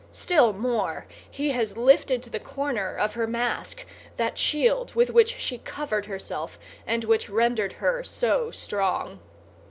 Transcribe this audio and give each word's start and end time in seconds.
Still 0.11 0.51
more, 0.51 1.05
he 1.29 1.51
has 1.51 1.77
lifted 1.77 2.23
the 2.23 2.39
corner 2.39 2.95
of 2.97 3.13
her 3.13 3.27
mask—that 3.27 4.35
shield 4.35 4.95
with 4.95 5.11
which 5.11 5.35
she 5.35 5.59
covered 5.59 6.07
herself 6.07 6.57
and 6.87 7.03
which 7.03 7.29
rendered 7.29 7.73
her 7.73 8.03
so 8.03 8.49
strong. 8.49 9.19